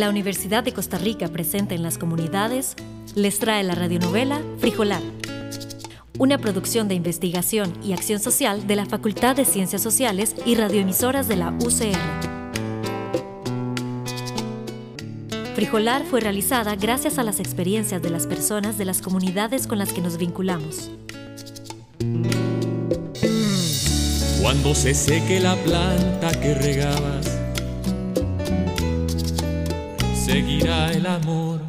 [0.00, 2.76] la Universidad de Costa Rica presente en las comunidades
[3.14, 5.00] les trae la radionovela Frijolar,
[6.18, 11.28] una producción de investigación y acción social de la Facultad de Ciencias Sociales y radioemisoras
[11.28, 11.96] de la UCR.
[15.54, 19.94] Frijolar fue realizada gracias a las experiencias de las personas de las comunidades con las
[19.94, 20.90] que nos vinculamos.
[24.42, 27.25] Cuando se seque la planta que regabas,
[30.26, 31.60] seguirá el amor.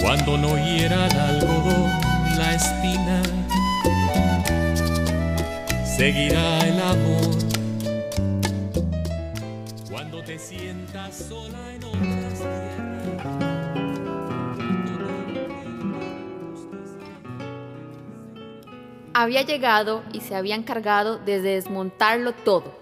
[0.00, 1.90] Cuando no hiera el algodón
[2.38, 3.22] la espina,
[5.84, 7.36] seguirá el amor.
[9.90, 12.42] Cuando te sientas sola en otras
[19.12, 22.74] Había llegado y se había encargado de desmontarlo todo.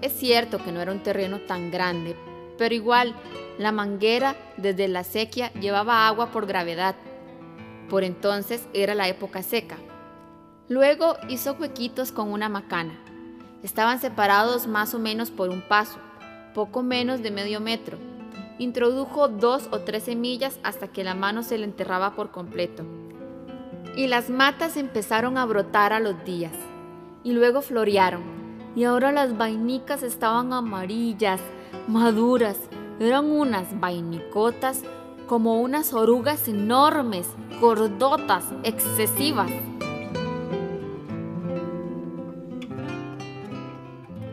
[0.00, 2.14] Es cierto que no era un terreno tan grande,
[2.58, 3.14] pero igual
[3.58, 6.96] la manguera desde la sequía llevaba agua por gravedad.
[7.88, 9.76] Por entonces era la época seca.
[10.68, 12.98] Luego hizo huequitos con una macana.
[13.62, 15.98] Estaban separados más o menos por un paso,
[16.54, 17.98] poco menos de medio metro.
[18.58, 22.84] Introdujo dos o tres semillas hasta que la mano se le enterraba por completo.
[23.96, 26.52] Y las matas empezaron a brotar a los días.
[27.22, 28.22] Y luego florearon.
[28.74, 31.40] Y ahora las vainicas estaban amarillas,
[31.88, 32.58] maduras.
[33.00, 34.82] Eran unas vainicotas
[35.26, 37.28] como unas orugas enormes,
[37.60, 39.50] gordotas, excesivas.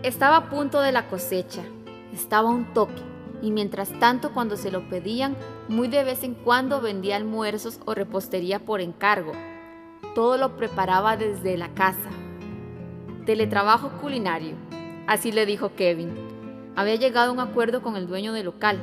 [0.03, 1.61] Estaba a punto de la cosecha,
[2.11, 3.01] estaba un toque,
[3.41, 5.35] y mientras tanto cuando se lo pedían,
[5.67, 9.31] muy de vez en cuando vendía almuerzos o repostería por encargo.
[10.15, 12.09] Todo lo preparaba desde la casa.
[13.25, 14.55] Teletrabajo culinario,
[15.07, 16.30] así le dijo Kevin.
[16.75, 18.81] Había llegado a un acuerdo con el dueño del local.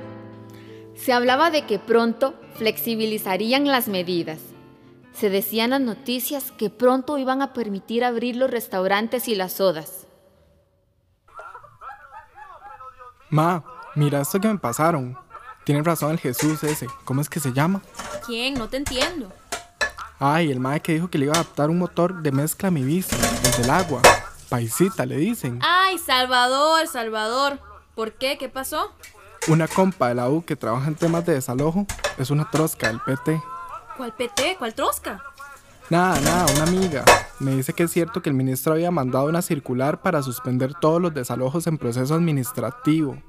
[0.94, 4.40] Se hablaba de que pronto flexibilizarían las medidas.
[5.12, 10.06] Se decían las noticias que pronto iban a permitir abrir los restaurantes y las sodas.
[13.30, 15.16] Ma, mira esto que me pasaron.
[15.64, 16.86] Tiene razón el Jesús ese.
[17.04, 17.82] ¿Cómo es que se llama?
[18.26, 18.54] ¿Quién?
[18.54, 19.30] No te entiendo.
[20.18, 22.70] Ay, el mae que dijo que le iba a adaptar un motor de mezcla a
[22.70, 24.02] mi bici, desde el agua.
[24.48, 25.60] Paisita, le dicen.
[25.62, 27.67] Ay, Salvador, Salvador.
[27.98, 28.38] ¿Por qué?
[28.38, 28.92] ¿Qué pasó?
[29.48, 31.84] Una compa de la U que trabaja en temas de desalojo
[32.16, 33.42] es una trosca del PT.
[33.96, 34.54] ¿Cuál PT?
[34.56, 35.20] ¿Cuál trosca?
[35.90, 37.04] Nada, nada, una amiga.
[37.40, 41.02] Me dice que es cierto que el ministro había mandado una circular para suspender todos
[41.02, 43.20] los desalojos en proceso administrativo.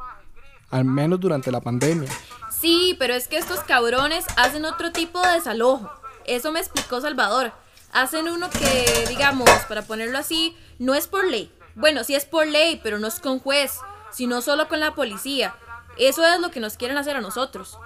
[0.70, 2.12] Al menos durante la pandemia.
[2.52, 5.90] Sí, pero es que estos cabrones hacen otro tipo de desalojo.
[6.28, 7.54] Eso me explicó Salvador.
[7.92, 11.52] Hacen uno que, digamos, para ponerlo así, no es por ley.
[11.74, 13.80] Bueno, sí es por ley, pero no es con juez,
[14.12, 15.56] sino solo con la policía.
[15.98, 17.78] Eso es lo que nos quieren hacer a nosotros.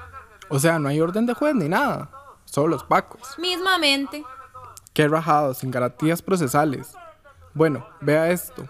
[0.49, 2.09] O sea, no hay orden de juez ni nada.
[2.45, 3.37] Solo los pacos.
[3.39, 4.23] Mismamente.
[4.93, 6.93] Qué rajado, sin garantías procesales.
[7.53, 8.67] Bueno, vea esto.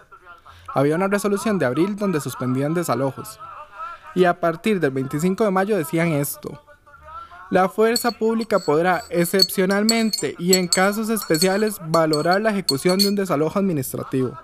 [0.73, 3.39] Había una resolución de abril donde suspendían desalojos.
[4.15, 6.61] Y a partir del 25 de mayo decían esto.
[7.49, 13.59] La fuerza pública podrá excepcionalmente y en casos especiales valorar la ejecución de un desalojo
[13.59, 14.35] administrativo,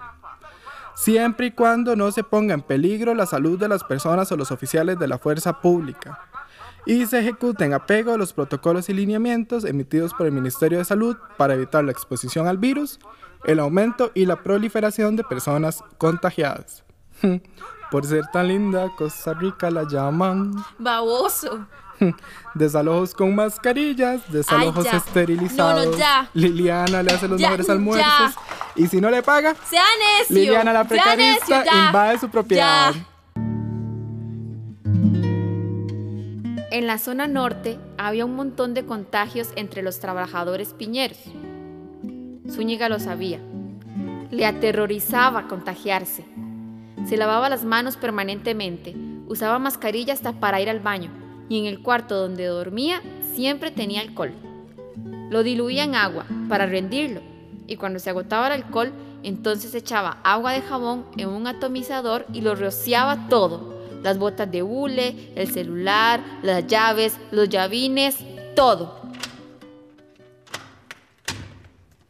[0.96, 4.52] siempre y cuando no se ponga en peligro la salud de las personas o los
[4.52, 6.20] oficiales de la fuerza pública,
[6.86, 11.18] y se ejecuten apego a los protocolos y lineamientos emitidos por el Ministerio de Salud
[11.38, 13.00] para evitar la exposición al virus,
[13.46, 16.84] el aumento y la proliferación de personas contagiadas.
[17.92, 20.54] Por ser tan linda, Costa Rica la llaman.
[20.78, 21.66] Baboso.
[22.56, 25.86] Desalojos con mascarillas, desalojos Ay, esterilizados.
[25.86, 26.30] No, no, ya.
[26.34, 27.74] Liliana le hace los Ya, mejores ya.
[27.74, 28.36] almuerzos.
[28.76, 29.84] Y si no le paga, Sea
[30.20, 30.36] necio.
[30.36, 32.94] Liliana la precarista necio, invade su propiedad.
[32.94, 33.06] Ya.
[36.72, 41.18] En la zona norte había un montón de contagios entre los trabajadores piñeros.
[42.50, 43.40] Zúñiga lo sabía.
[44.32, 46.26] Le aterrorizaba contagiarse.
[47.08, 48.96] Se lavaba las manos permanentemente,
[49.28, 51.19] usaba mascarilla hasta para ir al baño
[51.50, 53.02] y en el cuarto donde dormía
[53.36, 54.34] siempre tenía alcohol.
[55.30, 57.22] Lo diluía en agua para rendirlo
[57.70, 58.92] y cuando se agotaba el alcohol,
[59.22, 63.78] entonces echaba agua de jabón en un atomizador y lo rociaba todo.
[64.02, 68.16] Las botas de hule, el celular, las llaves, los llavines,
[68.56, 69.00] todo.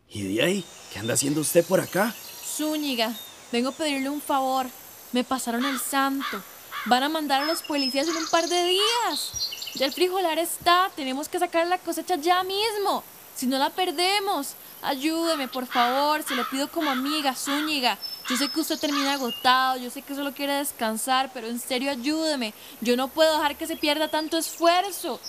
[0.09, 0.65] ¿Y de ahí?
[0.93, 2.13] ¿Qué anda haciendo usted por acá?
[2.41, 3.13] Zúñiga,
[3.51, 4.65] vengo a pedirle un favor.
[5.11, 6.41] Me pasaron el santo.
[6.85, 9.49] Van a mandar a los policías en un par de días.
[9.75, 10.89] Ya el frijolar está.
[10.95, 13.03] Tenemos que sacar la cosecha ya mismo.
[13.35, 14.55] Si no la perdemos.
[14.81, 16.23] Ayúdeme, por favor.
[16.23, 17.97] Se lo pido como amiga, Zúñiga.
[18.29, 21.91] Yo sé que usted termina agotado, yo sé que solo quiere descansar, pero en serio
[21.91, 22.53] ayúdeme.
[22.79, 25.19] Yo no puedo dejar que se pierda tanto esfuerzo.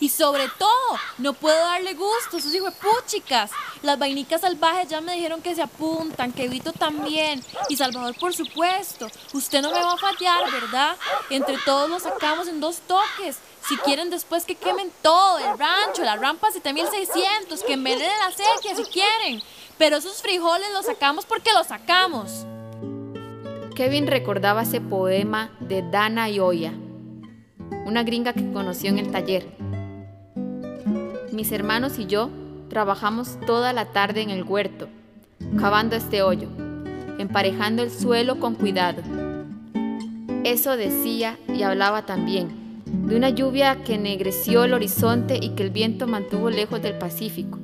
[0.00, 3.50] Y sobre todo, no puedo darle gusto a sus puchicas.
[3.82, 7.44] Las vainicas salvajes ya me dijeron que se apuntan, que Vito también.
[7.68, 9.08] Y Salvador, por supuesto.
[9.34, 10.96] Usted no me va a fallar, ¿verdad?
[11.28, 13.36] Entre todos los sacamos en dos toques.
[13.68, 18.74] Si quieren después que quemen todo, el rancho, la rampa 7600, que envenenen la sequía
[18.74, 19.42] si quieren.
[19.76, 22.46] Pero esos frijoles los sacamos porque los sacamos.
[23.74, 26.72] Kevin recordaba ese poema de Dana Ioya,
[27.84, 29.69] una gringa que conoció en el taller
[31.40, 32.28] mis hermanos y yo
[32.68, 34.88] trabajamos toda la tarde en el huerto,
[35.58, 36.48] cavando este hoyo,
[37.18, 39.00] emparejando el suelo con cuidado.
[40.44, 45.70] Eso decía y hablaba también de una lluvia que ennegreció el horizonte y que el
[45.70, 47.58] viento mantuvo lejos del Pacífico.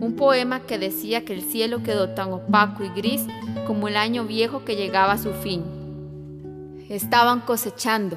[0.00, 3.26] Un poema que decía que el cielo quedó tan opaco y gris
[3.66, 5.62] como el año viejo que llegaba a su fin.
[6.88, 8.16] Estaban cosechando,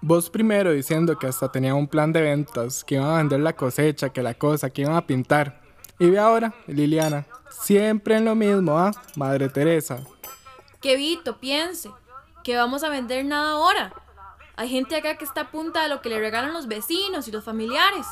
[0.00, 3.54] Vos primero diciendo que hasta tenían un plan de ventas, que iban a vender la
[3.54, 5.60] cosecha, que la cosa, que iban a pintar.
[5.98, 8.92] Y ve ahora, Liliana, siempre en lo mismo, ¿ah?
[9.16, 9.98] Madre Teresa.
[10.80, 11.90] Que Vito, piense,
[12.44, 13.92] que vamos a vender nada ahora.
[14.56, 17.32] Hay gente acá que está a punta de lo que le regalan los vecinos y
[17.32, 18.06] los familiares.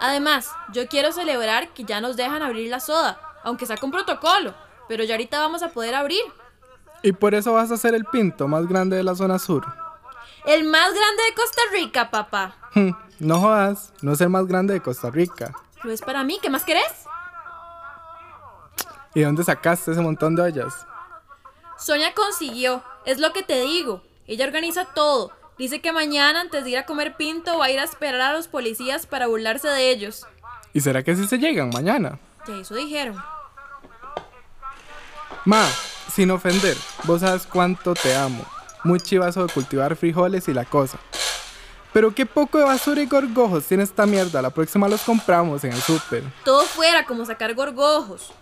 [0.00, 4.52] Además, yo quiero celebrar que ya nos dejan abrir la soda, aunque sea con protocolo,
[4.88, 6.22] pero ya ahorita vamos a poder abrir.
[7.02, 9.66] Y por eso vas a ser el pinto más grande de la zona sur.
[10.46, 12.56] El más grande de Costa Rica, papá.
[12.74, 15.52] Hmm, no jodas, no es el más grande de Costa Rica.
[15.82, 17.06] Lo es para mí, ¿qué más querés?
[19.14, 20.86] ¿Y dónde sacaste ese montón de ollas?
[21.76, 24.02] Sonia consiguió, es lo que te digo.
[24.26, 25.32] Ella organiza todo.
[25.58, 28.32] Dice que mañana antes de ir a comer pinto va a ir a esperar a
[28.32, 30.26] los policías para burlarse de ellos.
[30.72, 32.18] ¿Y será que sí se llegan mañana?
[32.46, 33.22] Ya eso dijeron.
[35.44, 35.66] Ma,
[36.14, 38.44] sin ofender, vos sabes cuánto te amo.
[38.84, 40.98] Muy chivazo de cultivar frijoles y la cosa.
[41.92, 44.42] Pero qué poco de basura y gorgojos tiene esta mierda.
[44.42, 46.22] La próxima los compramos en el súper.
[46.44, 48.32] Todo fuera como sacar gorgojos.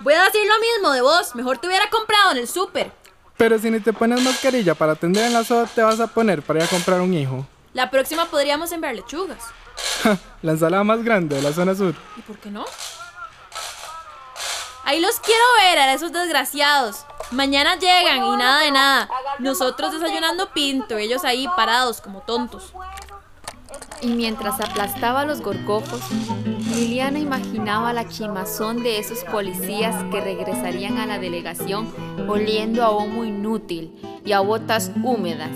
[0.00, 1.34] Voy a decir lo mismo de vos.
[1.34, 2.90] Mejor te hubiera comprado en el súper.
[3.36, 6.42] Pero si ni te pones mascarilla para atender en la soda, te vas a poner
[6.42, 7.46] para ir a comprar un hijo.
[7.72, 9.44] La próxima podríamos sembrar lechugas.
[10.42, 11.94] la ensalada más grande de la zona sur.
[12.16, 12.64] ¿Y por qué no?
[14.84, 17.04] Ahí los quiero ver a esos desgraciados.
[17.30, 19.08] Mañana llegan y nada de nada.
[19.38, 22.72] Nosotros desayunando pinto, ellos ahí parados como tontos.
[24.00, 26.00] Y mientras aplastaba los gorgojos,
[26.74, 31.92] Liliana imaginaba la chimazón de esos policías que regresarían a la delegación
[32.28, 33.94] oliendo a homo inútil
[34.24, 35.50] y a botas húmedas.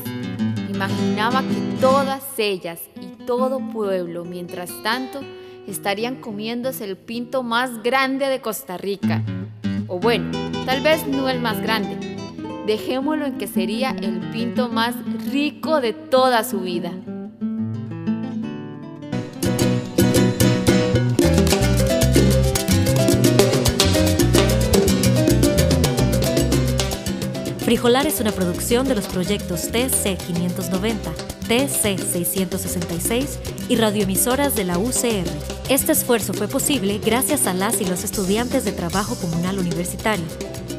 [0.68, 5.22] Imaginaba que todas ellas y todo pueblo, mientras tanto,
[5.66, 9.22] estarían comiéndose el pinto más grande de Costa Rica.
[9.88, 10.30] O bueno,
[10.64, 11.96] tal vez no el más grande.
[12.66, 14.94] Dejémoslo en que sería el pinto más
[15.30, 16.92] rico de toda su vida.
[27.58, 33.26] Frijolar es una producción de los proyectos TC590 TC666
[33.68, 35.26] y radioemisoras de la UCR.
[35.68, 40.24] Este esfuerzo fue posible gracias a las y los estudiantes de Trabajo Comunal Universitario,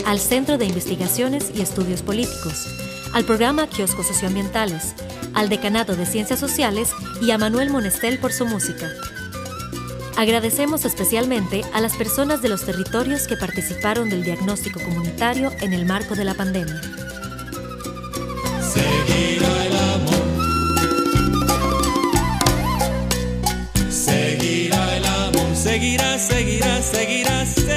[0.06, 2.68] al Centro de Investigaciones y Estudios Políticos,
[3.14, 4.94] al programa Kioscos Socioambientales,
[5.34, 8.90] al Decanato de Ciencias Sociales y a Manuel Monestel por su música.
[10.18, 15.86] Agradecemos especialmente a las personas de los territorios que participaron del diagnóstico comunitario en el
[15.86, 16.82] marco de la pandemia.
[25.78, 26.82] El amor.
[26.82, 27.77] Seguirá el